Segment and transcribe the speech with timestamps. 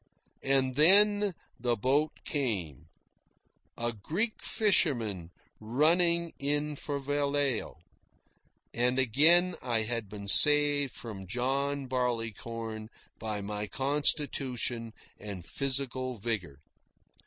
[0.41, 2.87] And then the boat came
[3.77, 7.77] a Greek fisherman running in for Vallejo;
[8.73, 16.57] and again I had been saved from John Barleycorn by my constitution and physical vigour.